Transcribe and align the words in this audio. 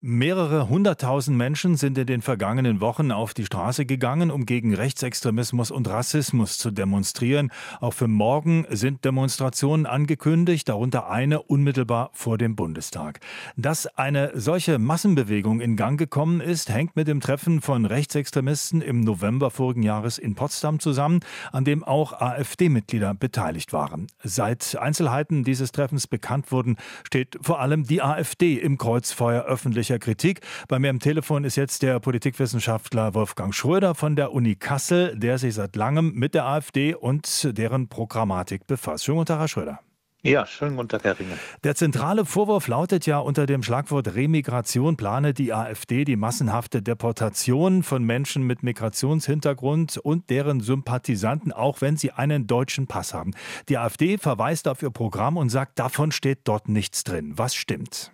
Mehrere 0.00 0.68
hunderttausend 0.68 1.36
Menschen 1.36 1.76
sind 1.76 1.98
in 1.98 2.06
den 2.06 2.22
vergangenen 2.22 2.80
Wochen 2.80 3.10
auf 3.10 3.34
die 3.34 3.44
Straße 3.44 3.84
gegangen, 3.84 4.30
um 4.30 4.46
gegen 4.46 4.72
Rechtsextremismus 4.72 5.72
und 5.72 5.88
Rassismus 5.88 6.56
zu 6.56 6.70
demonstrieren. 6.70 7.50
Auch 7.80 7.94
für 7.94 8.06
morgen 8.06 8.64
sind 8.70 9.04
Demonstrationen 9.04 9.86
angekündigt, 9.86 10.68
darunter 10.68 11.10
eine 11.10 11.42
unmittelbar 11.42 12.10
vor 12.12 12.38
dem 12.38 12.54
Bundestag. 12.54 13.18
Dass 13.56 13.88
eine 13.98 14.30
solche 14.34 14.78
Massenbewegung 14.78 15.60
in 15.60 15.74
Gang 15.74 15.98
gekommen 15.98 16.40
ist, 16.40 16.72
hängt 16.72 16.94
mit 16.94 17.08
dem 17.08 17.18
Treffen 17.18 17.60
von 17.60 17.84
Rechtsextremisten 17.84 18.82
im 18.82 19.00
November 19.00 19.50
vorigen 19.50 19.82
Jahres 19.82 20.18
in 20.18 20.36
Potsdam 20.36 20.78
zusammen, 20.78 21.18
an 21.50 21.64
dem 21.64 21.82
auch 21.82 22.12
AfD-Mitglieder 22.12 23.14
beteiligt 23.14 23.72
waren. 23.72 24.06
Seit 24.22 24.76
Einzelheiten 24.76 25.42
dieses 25.42 25.72
Treffens 25.72 26.06
bekannt 26.06 26.52
wurden, 26.52 26.76
steht 27.04 27.36
vor 27.42 27.58
allem 27.58 27.82
die 27.82 28.00
AfD 28.00 28.54
im 28.54 28.78
Kreuzfeuer 28.78 29.42
öffentlich 29.42 29.87
öffentlicher 29.88 29.98
Kritik. 29.98 30.40
Bei 30.68 30.78
mir 30.78 30.90
am 30.90 31.00
Telefon 31.00 31.44
ist 31.44 31.56
jetzt 31.56 31.82
der 31.82 32.00
Politikwissenschaftler 32.00 33.14
Wolfgang 33.14 33.54
Schröder 33.54 33.94
von 33.94 34.16
der 34.16 34.32
Uni 34.32 34.56
Kassel, 34.56 35.18
der 35.18 35.38
sich 35.38 35.54
seit 35.54 35.76
langem 35.76 36.12
mit 36.14 36.34
der 36.34 36.46
AfD 36.46 36.94
und 36.94 37.56
deren 37.56 37.88
Programmatik 37.88 38.66
befasst. 38.66 39.04
Schönen 39.04 39.18
guten 39.18 39.28
Tag, 39.28 39.40
Herr 39.40 39.48
Schröder. 39.48 39.80
Ja, 40.24 40.46
schönen 40.46 40.76
guten 40.76 40.88
Tag, 40.88 41.04
Herr 41.04 41.18
Ringe. 41.18 41.38
Der 41.62 41.76
zentrale 41.76 42.24
Vorwurf 42.24 42.66
lautet 42.66 43.06
ja 43.06 43.20
unter 43.20 43.46
dem 43.46 43.62
Schlagwort 43.62 44.16
Remigration 44.16 44.96
plane 44.96 45.32
die 45.32 45.54
AfD 45.54 46.04
die 46.04 46.16
massenhafte 46.16 46.82
Deportation 46.82 47.84
von 47.84 48.02
Menschen 48.02 48.42
mit 48.42 48.64
Migrationshintergrund 48.64 49.96
und 49.96 50.28
deren 50.28 50.60
Sympathisanten, 50.60 51.52
auch 51.52 51.80
wenn 51.80 51.96
sie 51.96 52.10
einen 52.10 52.48
deutschen 52.48 52.88
Pass 52.88 53.14
haben. 53.14 53.30
Die 53.68 53.78
AfD 53.78 54.18
verweist 54.18 54.66
auf 54.66 54.82
ihr 54.82 54.90
Programm 54.90 55.36
und 55.36 55.50
sagt, 55.50 55.78
davon 55.78 56.10
steht 56.10 56.40
dort 56.44 56.68
nichts 56.68 57.04
drin. 57.04 57.34
Was 57.36 57.54
stimmt? 57.54 58.10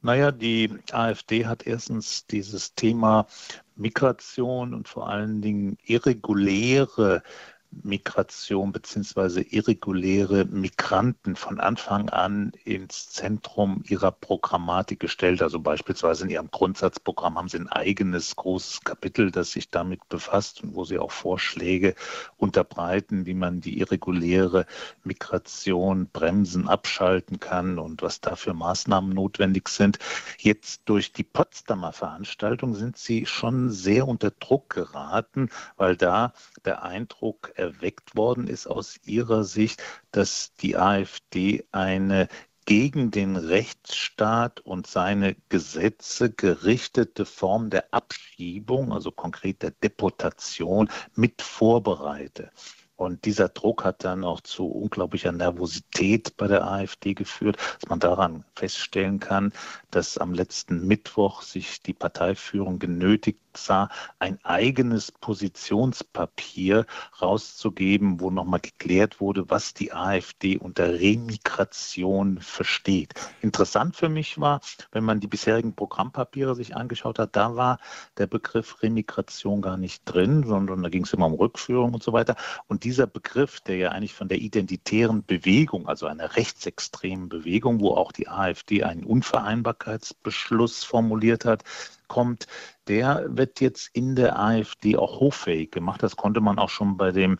Naja, 0.00 0.30
die 0.30 0.70
AfD 0.92 1.46
hat 1.46 1.66
erstens 1.66 2.26
dieses 2.26 2.74
Thema 2.74 3.26
Migration 3.74 4.72
und 4.74 4.88
vor 4.88 5.08
allen 5.08 5.42
Dingen 5.42 5.76
irreguläre 5.82 7.22
Migration 7.70 8.72
beziehungsweise 8.72 9.42
irreguläre 9.42 10.44
Migranten 10.46 11.36
von 11.36 11.60
Anfang 11.60 12.08
an 12.08 12.52
ins 12.64 13.10
Zentrum 13.10 13.82
ihrer 13.86 14.10
Programmatik 14.10 15.00
gestellt. 15.00 15.42
Also 15.42 15.60
beispielsweise 15.60 16.24
in 16.24 16.30
ihrem 16.30 16.50
Grundsatzprogramm 16.50 17.36
haben 17.36 17.48
sie 17.48 17.58
ein 17.58 17.68
eigenes 17.68 18.36
großes 18.36 18.82
Kapitel, 18.82 19.30
das 19.30 19.52
sich 19.52 19.70
damit 19.70 20.08
befasst 20.08 20.62
und 20.62 20.74
wo 20.74 20.84
sie 20.84 20.98
auch 20.98 21.10
Vorschläge 21.10 21.94
unterbreiten, 22.36 23.26
wie 23.26 23.34
man 23.34 23.60
die 23.60 23.78
irreguläre 23.78 24.66
Migration 25.04 26.08
bremsen, 26.08 26.68
abschalten 26.68 27.38
kann 27.38 27.78
und 27.78 28.02
was 28.02 28.20
da 28.20 28.36
für 28.36 28.54
Maßnahmen 28.54 29.12
notwendig 29.12 29.68
sind. 29.68 29.98
Jetzt 30.38 30.82
durch 30.86 31.12
die 31.12 31.24
Potsdamer 31.24 31.92
Veranstaltung 31.92 32.74
sind 32.74 32.96
sie 32.96 33.26
schon 33.26 33.70
sehr 33.70 34.08
unter 34.08 34.30
Druck 34.30 34.70
geraten, 34.70 35.50
weil 35.76 35.96
da 35.96 36.32
der 36.64 36.82
Eindruck 36.82 37.52
erweckt 37.58 38.16
worden 38.16 38.46
ist 38.46 38.66
aus 38.66 38.98
Ihrer 39.04 39.44
Sicht, 39.44 39.82
dass 40.10 40.54
die 40.54 40.76
AfD 40.76 41.64
eine 41.72 42.28
gegen 42.68 43.10
den 43.10 43.36
Rechtsstaat 43.36 44.60
und 44.60 44.86
seine 44.86 45.36
Gesetze 45.48 46.30
gerichtete 46.30 47.24
Form 47.24 47.70
der 47.70 47.94
Abschiebung, 47.94 48.92
also 48.92 49.10
konkret 49.10 49.62
der 49.62 49.70
Deportation, 49.70 50.90
mit 51.14 51.40
vorbereite. 51.40 52.50
Und 52.98 53.24
dieser 53.24 53.48
Druck 53.48 53.84
hat 53.84 54.04
dann 54.04 54.24
auch 54.24 54.40
zu 54.40 54.66
unglaublicher 54.66 55.32
Nervosität 55.32 56.36
bei 56.36 56.48
der 56.48 56.66
AfD 56.66 57.14
geführt, 57.14 57.56
dass 57.80 57.88
man 57.88 58.00
daran 58.00 58.44
feststellen 58.54 59.20
kann, 59.20 59.52
dass 59.92 60.18
am 60.18 60.34
letzten 60.34 60.86
Mittwoch 60.86 61.42
sich 61.42 61.80
die 61.80 61.94
Parteiführung 61.94 62.80
genötigt 62.80 63.40
sah, 63.56 63.88
ein 64.18 64.38
eigenes 64.44 65.12
Positionspapier 65.12 66.86
rauszugeben, 67.20 68.20
wo 68.20 68.30
nochmal 68.30 68.60
geklärt 68.60 69.20
wurde, 69.20 69.48
was 69.50 69.74
die 69.74 69.92
AfD 69.92 70.58
unter 70.58 71.00
Remigration 71.00 72.40
versteht. 72.40 73.14
Interessant 73.40 73.96
für 73.96 74.08
mich 74.08 74.38
war, 74.40 74.60
wenn 74.92 75.04
man 75.04 75.20
die 75.20 75.26
bisherigen 75.26 75.74
Programmpapiere 75.74 76.54
sich 76.54 76.76
angeschaut 76.76 77.18
hat, 77.18 77.36
da 77.36 77.56
war 77.56 77.78
der 78.16 78.26
Begriff 78.26 78.82
Remigration 78.82 79.62
gar 79.62 79.76
nicht 79.76 80.02
drin, 80.04 80.44
sondern 80.44 80.82
da 80.82 80.88
ging 80.88 81.04
es 81.04 81.12
immer 81.12 81.26
um 81.26 81.34
Rückführung 81.34 81.94
und 81.94 82.02
so 82.02 82.12
weiter. 82.12 82.36
Und 82.66 82.84
dieser 82.84 83.06
Begriff, 83.06 83.60
der 83.60 83.76
ja 83.76 83.90
eigentlich 83.90 84.14
von 84.14 84.28
der 84.28 84.38
identitären 84.38 85.24
Bewegung, 85.24 85.88
also 85.88 86.06
einer 86.06 86.36
rechtsextremen 86.36 87.28
Bewegung, 87.28 87.80
wo 87.80 87.94
auch 87.94 88.12
die 88.12 88.28
AfD 88.28 88.82
einen 88.84 89.04
Unvereinbarkeitsbeschluss 89.04 90.84
formuliert 90.84 91.44
hat, 91.44 91.64
kommt, 92.08 92.46
der 92.88 93.26
wird 93.28 93.60
jetzt 93.60 93.90
in 93.92 94.16
der 94.16 94.38
AfD 94.38 94.96
auch 94.96 95.20
hoffähig 95.20 95.70
gemacht. 95.70 96.02
Das 96.02 96.16
konnte 96.16 96.40
man 96.40 96.58
auch 96.58 96.70
schon 96.70 96.96
bei 96.96 97.12
dem 97.12 97.38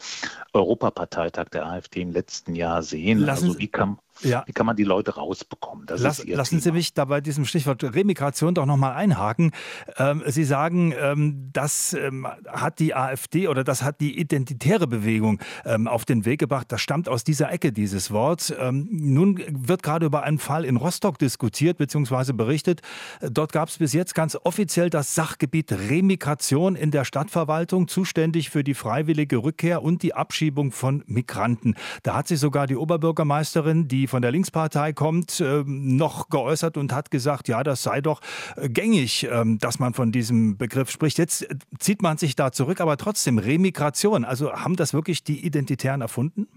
Europaparteitag 0.53 1.49
der 1.49 1.67
AfD 1.67 2.03
im 2.03 2.12
letzten 2.12 2.55
Jahr 2.55 2.83
sehen. 2.83 3.19
Lassen 3.19 3.49
also 3.49 3.59
wie 3.59 3.69
kann, 3.69 3.99
ja. 4.23 4.45
wie 4.47 4.53
kann 4.53 4.67
man 4.67 4.77
die 4.77 4.84
Leute 4.84 5.15
rausbekommen? 5.15 5.87
Lass, 5.89 6.25
lassen 6.25 6.51
Thema. 6.51 6.62
Sie 6.62 6.73
mich 6.73 6.95
da 6.95 7.05
bei 7.05 7.21
diesem 7.21 7.45
Stichwort 7.45 7.83
Remigration 7.83 8.55
doch 8.55 8.67
nochmal 8.67 8.95
einhaken. 8.95 9.53
Ähm, 9.97 10.23
Sie 10.27 10.45
sagen, 10.45 10.95
ähm, 10.99 11.51
das 11.53 11.93
ähm, 11.95 12.27
hat 12.47 12.78
die 12.78 12.95
AfD 12.95 13.49
oder 13.49 13.65
das 13.65 13.83
hat 13.83 14.01
die 14.01 14.19
identitäre 14.19 14.87
Bewegung 14.87 15.41
ähm, 15.65 15.89
auf 15.89 16.05
den 16.05 16.25
Weg 16.25 16.41
gebracht. 16.41 16.67
Das 16.71 16.81
stammt 16.81 17.09
aus 17.09 17.25
dieser 17.25 17.51
Ecke, 17.51 17.73
dieses 17.73 18.11
Wort. 18.11 18.55
Ähm, 18.59 18.89
nun 18.91 19.43
wird 19.49 19.83
gerade 19.83 20.07
über 20.07 20.23
einen 20.23 20.39
Fall 20.39 20.65
in 20.65 20.77
Rostock 20.77 21.19
diskutiert 21.19 21.78
bzw. 21.78 22.33
berichtet. 22.33 22.81
Dort 23.21 23.53
gab 23.53 23.69
es 23.69 23.78
bis 23.78 23.93
jetzt 23.93 24.15
ganz 24.15 24.37
offiziell 24.45 24.59
offiziell 24.59 24.91
das 24.91 25.15
Sachgebiet 25.15 25.73
Remigration 25.73 26.77
in 26.77 26.91
der 26.91 27.05
Stadtverwaltung, 27.05 27.89
zuständig 27.89 28.51
für 28.51 28.62
die 28.62 28.75
freiwillige 28.75 29.39
Rückkehr 29.39 29.83
und 29.83 30.03
die 30.03 30.12
Abschiebung 30.12 30.73
von 30.73 31.05
Migranten. 31.07 31.75
Da 32.03 32.17
hat 32.17 32.28
sich 32.28 32.39
sogar 32.39 32.67
die 32.67 32.77
Oberbürgermeisterin, 32.77 33.89
die 33.89 34.08
von 34.09 34.23
der 34.23 34.33
Linkspartei 34.33 34.93
kommt, 34.93 35.41
ähm, 35.41 35.97
noch 35.97 36.29
geäußert 36.29 36.77
und 36.77 36.93
hat 36.93 37.11
gesagt, 37.11 37.49
ja, 37.49 37.63
das 37.63 37.83
sei 37.83 38.01
doch 38.01 38.21
äh, 38.57 38.69
gängig, 38.69 39.29
ähm, 39.31 39.59
dass 39.59 39.79
man 39.79 39.95
von 39.95 40.13
diesem 40.13 40.57
Begriff 40.57 40.91
spricht. 40.91 41.19
Jetzt 41.19 41.43
äh, 41.43 41.57
zieht 41.79 42.03
man 42.03 42.19
sich 42.19 42.37
da 42.37 42.53
zurück, 42.53 42.81
aber 42.81 42.97
trotzdem 42.97 43.39
Remigration. 43.39 44.25
Also 44.25 44.53
haben 44.53 44.77
das 44.77 44.93
wirklich 44.93 45.23
die 45.25 45.45
Identitären 45.45 46.01
erfunden? 46.01 46.49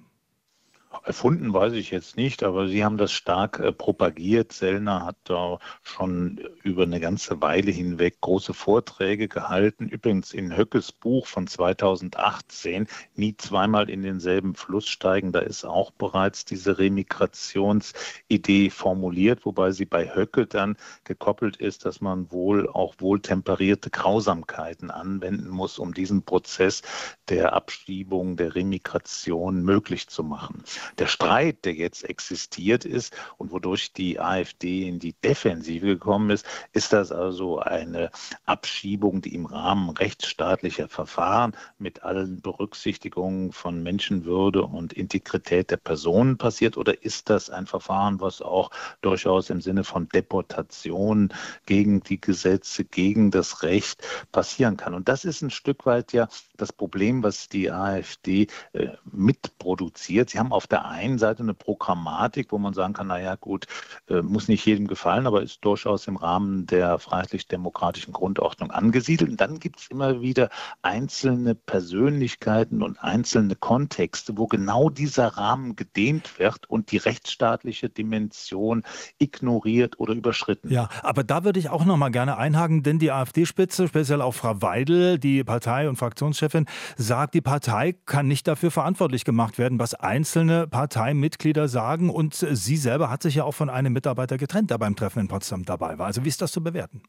Erfunden 1.11 1.53
weiß 1.53 1.73
ich 1.73 1.91
jetzt 1.91 2.15
nicht, 2.15 2.41
aber 2.41 2.69
Sie 2.69 2.85
haben 2.85 2.95
das 2.95 3.11
stark 3.11 3.59
äh, 3.59 3.73
propagiert. 3.73 4.53
Sellner 4.53 5.05
hat 5.05 5.17
da 5.25 5.59
schon 5.83 6.39
über 6.63 6.83
eine 6.83 7.01
ganze 7.01 7.41
Weile 7.41 7.69
hinweg 7.69 8.21
große 8.21 8.53
Vorträge 8.53 9.27
gehalten. 9.27 9.89
Übrigens 9.89 10.31
in 10.33 10.55
Höckes 10.55 10.93
Buch 10.93 11.27
von 11.27 11.47
2018, 11.47 12.87
Nie 13.15 13.35
zweimal 13.35 13.89
in 13.89 14.03
denselben 14.03 14.55
Fluss 14.55 14.87
steigen, 14.87 15.33
da 15.33 15.39
ist 15.39 15.65
auch 15.65 15.91
bereits 15.91 16.45
diese 16.45 16.77
Remigrationsidee 16.77 18.69
formuliert, 18.69 19.45
wobei 19.45 19.71
sie 19.71 19.83
bei 19.83 20.15
Höcke 20.15 20.47
dann 20.47 20.77
gekoppelt 21.03 21.57
ist, 21.57 21.83
dass 21.83 21.99
man 21.99 22.31
wohl 22.31 22.69
auch 22.69 22.95
wohltemperierte 22.99 23.89
Grausamkeiten 23.89 24.89
anwenden 24.89 25.49
muss, 25.49 25.77
um 25.77 25.93
diesen 25.93 26.23
Prozess 26.23 26.83
der 27.27 27.51
Abschiebung, 27.51 28.37
der 28.37 28.55
Remigration 28.55 29.63
möglich 29.63 30.07
zu 30.07 30.23
machen. 30.23 30.63
Der 31.01 31.07
Streit, 31.07 31.65
der 31.65 31.73
jetzt 31.73 32.07
existiert 32.07 32.85
ist 32.85 33.15
und 33.37 33.51
wodurch 33.51 33.91
die 33.91 34.19
AfD 34.19 34.87
in 34.87 34.99
die 34.99 35.13
Defensive 35.13 35.87
gekommen 35.87 36.29
ist, 36.29 36.45
ist 36.73 36.93
das 36.93 37.11
also 37.11 37.57
eine 37.57 38.11
Abschiebung, 38.45 39.19
die 39.23 39.33
im 39.33 39.47
Rahmen 39.47 39.89
rechtsstaatlicher 39.89 40.87
Verfahren 40.87 41.57
mit 41.79 42.03
allen 42.03 42.41
Berücksichtigungen 42.41 43.51
von 43.51 43.81
Menschenwürde 43.81 44.61
und 44.61 44.93
Integrität 44.93 45.71
der 45.71 45.77
Personen 45.77 46.37
passiert 46.37 46.77
oder 46.77 47.03
ist 47.03 47.31
das 47.31 47.49
ein 47.49 47.65
Verfahren, 47.65 48.21
was 48.21 48.43
auch 48.43 48.69
durchaus 49.01 49.49
im 49.49 49.59
Sinne 49.59 49.83
von 49.83 50.07
Deportation 50.07 51.33
gegen 51.65 52.03
die 52.03 52.21
Gesetze, 52.21 52.85
gegen 52.85 53.31
das 53.31 53.63
Recht 53.63 54.03
passieren 54.31 54.77
kann? 54.77 54.93
Und 54.93 55.09
das 55.09 55.25
ist 55.25 55.41
ein 55.41 55.49
Stück 55.49 55.87
weit 55.87 56.13
ja 56.13 56.27
das 56.57 56.71
Problem, 56.71 57.23
was 57.23 57.49
die 57.49 57.71
AfD 57.71 58.45
äh, 58.73 58.89
mitproduziert. 59.11 60.29
Sie 60.29 60.37
haben 60.37 60.51
auf 60.51 60.67
der 60.67 60.80
einen 60.85 61.17
Seite 61.17 61.43
eine 61.43 61.53
Programmatik, 61.53 62.51
wo 62.51 62.57
man 62.57 62.73
sagen 62.73 62.93
kann, 62.93 63.07
naja 63.07 63.35
gut, 63.35 63.67
äh, 64.09 64.21
muss 64.21 64.47
nicht 64.47 64.65
jedem 64.65 64.87
gefallen, 64.87 65.27
aber 65.27 65.41
ist 65.41 65.63
durchaus 65.63 66.07
im 66.07 66.15
Rahmen 66.15 66.65
der 66.65 66.99
freiheitlich-demokratischen 66.99 68.13
Grundordnung 68.13 68.71
angesiedelt. 68.71 69.31
Und 69.31 69.41
dann 69.41 69.59
gibt 69.59 69.79
es 69.79 69.87
immer 69.87 70.21
wieder 70.21 70.49
einzelne 70.81 71.55
Persönlichkeiten 71.55 72.81
und 72.81 73.03
einzelne 73.03 73.55
Kontexte, 73.55 74.37
wo 74.37 74.47
genau 74.47 74.89
dieser 74.89 75.27
Rahmen 75.27 75.75
gedehnt 75.75 76.39
wird 76.39 76.69
und 76.69 76.91
die 76.91 76.97
rechtsstaatliche 76.97 77.89
Dimension 77.89 78.83
ignoriert 79.17 79.99
oder 79.99 80.13
überschritten. 80.13 80.71
Ja, 80.71 80.89
aber 81.03 81.23
da 81.23 81.43
würde 81.43 81.59
ich 81.59 81.69
auch 81.69 81.85
noch 81.85 81.97
mal 81.97 82.09
gerne 82.09 82.37
einhaken, 82.37 82.83
denn 82.83 82.99
die 82.99 83.11
AfD-Spitze, 83.11 83.87
speziell 83.87 84.21
auch 84.21 84.33
Frau 84.33 84.61
Weidel, 84.61 85.19
die 85.19 85.43
Partei- 85.43 85.89
und 85.89 85.97
Fraktionschefin 85.97 86.65
sagt, 86.97 87.33
die 87.33 87.41
Partei 87.41 87.93
kann 88.05 88.27
nicht 88.27 88.47
dafür 88.47 88.71
verantwortlich 88.71 89.25
gemacht 89.25 89.57
werden, 89.57 89.79
was 89.79 89.93
einzelne 89.93 90.67
Parteimitglieder 90.71 91.67
sagen. 91.67 92.09
Und 92.09 92.33
sie 92.33 92.77
selber 92.77 93.11
hat 93.11 93.21
sich 93.21 93.35
ja 93.35 93.43
auch 93.43 93.53
von 93.53 93.69
einem 93.69 93.93
Mitarbeiter 93.93 94.39
getrennt, 94.39 94.71
der 94.71 94.79
beim 94.79 94.95
Treffen 94.95 95.19
in 95.19 95.27
Potsdam 95.27 95.63
dabei 95.63 95.99
war. 95.99 96.07
Also 96.07 96.25
wie 96.25 96.29
ist 96.29 96.41
das 96.41 96.51
zu 96.51 96.63
bewerten? 96.63 97.03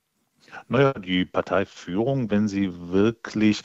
Naja, 0.68 0.92
die 0.92 1.24
Parteiführung, 1.24 2.30
wenn 2.30 2.46
sie 2.48 2.70
wirklich 2.90 3.62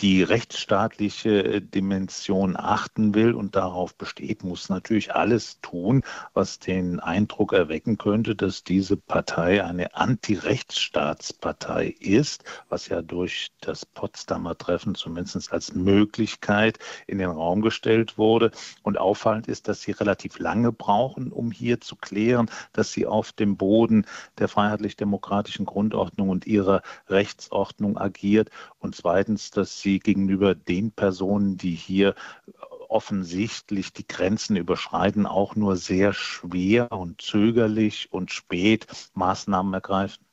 die 0.00 0.22
rechtsstaatliche 0.22 1.44
äh, 1.44 1.60
Dimension 1.60 2.56
achten 2.56 3.14
will 3.14 3.34
und 3.34 3.54
darauf 3.54 3.94
besteht, 3.94 4.44
muss 4.44 4.70
natürlich 4.70 5.14
alles 5.14 5.60
tun, 5.60 6.02
was 6.32 6.58
den 6.58 7.00
Eindruck 7.00 7.52
erwecken 7.52 7.98
könnte, 7.98 8.34
dass 8.34 8.64
diese 8.64 8.96
Partei 8.96 9.62
eine 9.62 9.94
Anti-Rechtsstaatspartei 9.94 11.94
ist, 12.00 12.44
was 12.70 12.88
ja 12.88 13.02
durch 13.02 13.48
das 13.60 13.84
Potsdamer 13.84 14.56
Treffen 14.56 14.94
zumindest 14.94 15.52
als 15.52 15.74
Möglichkeit 15.74 16.78
in 17.06 17.18
den 17.18 17.30
Raum 17.30 17.60
gestellt 17.60 18.16
wurde. 18.16 18.52
Und 18.82 18.98
auffallend 18.98 19.48
ist, 19.48 19.68
dass 19.68 19.82
sie 19.82 19.92
relativ 19.92 20.38
lange 20.38 20.72
brauchen, 20.72 21.30
um 21.30 21.50
hier 21.50 21.80
zu 21.80 21.96
klären, 21.96 22.50
dass 22.72 22.92
sie 22.92 23.06
auf 23.06 23.32
dem 23.32 23.58
Boden 23.58 24.06
der 24.38 24.48
freiheitlich-demokratischen 24.48 25.66
Grundordnung 25.66 26.30
und 26.30 26.46
ihrer 26.46 26.80
Rechtsordnung 27.08 27.98
agiert. 27.98 28.50
Und 28.78 28.94
zweitens, 28.94 29.50
dass 29.50 29.80
sie 29.80 29.89
sie 29.90 29.98
gegenüber 29.98 30.54
den 30.54 30.92
Personen, 30.92 31.56
die 31.56 31.74
hier 31.74 32.14
offensichtlich 32.88 33.92
die 33.92 34.06
Grenzen 34.06 34.56
überschreiten, 34.56 35.26
auch 35.26 35.54
nur 35.56 35.76
sehr 35.76 36.12
schwer 36.12 36.90
und 36.92 37.20
zögerlich 37.20 38.12
und 38.12 38.30
spät 38.30 38.86
Maßnahmen 39.14 39.72
ergreifen. 39.74 40.24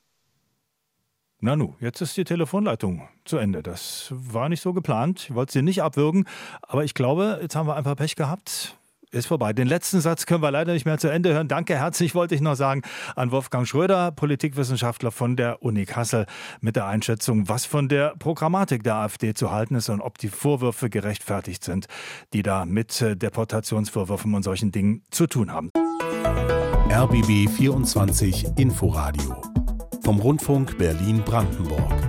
Nanu, 1.40 1.74
jetzt 1.78 2.00
ist 2.00 2.16
die 2.16 2.24
Telefonleitung 2.24 3.08
zu 3.24 3.36
Ende. 3.36 3.62
Das 3.62 4.12
war 4.12 4.48
nicht 4.48 4.60
so 4.60 4.72
geplant. 4.72 5.26
Ich 5.28 5.34
wollte 5.34 5.52
sie 5.52 5.62
nicht 5.62 5.82
abwürgen, 5.82 6.26
aber 6.62 6.82
ich 6.82 6.94
glaube, 6.94 7.38
jetzt 7.40 7.54
haben 7.54 7.68
wir 7.68 7.76
einfach 7.76 7.94
Pech 7.94 8.16
gehabt 8.16 8.76
ist 9.10 9.26
vorbei. 9.26 9.52
Den 9.52 9.68
letzten 9.68 10.00
Satz 10.00 10.26
können 10.26 10.42
wir 10.42 10.50
leider 10.50 10.72
nicht 10.72 10.86
mehr 10.86 10.98
zu 10.98 11.08
Ende 11.08 11.32
hören. 11.32 11.48
Danke 11.48 11.76
herzlich, 11.76 12.14
wollte 12.14 12.34
ich 12.34 12.40
noch 12.40 12.54
sagen, 12.54 12.82
an 13.16 13.30
Wolfgang 13.30 13.66
Schröder, 13.66 14.12
Politikwissenschaftler 14.12 15.10
von 15.10 15.36
der 15.36 15.62
Uni 15.62 15.86
Kassel, 15.86 16.26
mit 16.60 16.76
der 16.76 16.86
Einschätzung, 16.86 17.48
was 17.48 17.64
von 17.64 17.88
der 17.88 18.14
Programmatik 18.18 18.82
der 18.82 18.96
AfD 18.96 19.34
zu 19.34 19.50
halten 19.50 19.74
ist 19.74 19.88
und 19.88 20.00
ob 20.00 20.18
die 20.18 20.28
Vorwürfe 20.28 20.90
gerechtfertigt 20.90 21.64
sind, 21.64 21.86
die 22.32 22.42
da 22.42 22.64
mit 22.64 23.00
äh, 23.00 23.16
Deportationsvorwürfen 23.16 24.34
und 24.34 24.42
solchen 24.42 24.72
Dingen 24.72 25.02
zu 25.10 25.26
tun 25.26 25.52
haben. 25.52 25.70
RBB 26.90 27.50
24 27.50 28.46
Inforadio 28.56 29.42
vom 30.02 30.20
Rundfunk 30.20 30.78
Berlin-Brandenburg. 30.78 32.07